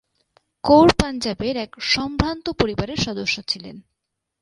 কৌর 0.63 0.89
পাঞ্জাবের 0.99 1.55
এক 1.57 1.71
সম্ভ্রান্ত 1.79 2.45
পরিবারের 2.49 2.97
সদস্য 2.97 3.35
ছিলেন। 3.47 3.75